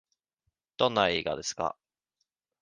[0.77, 1.77] どんな映画ですか。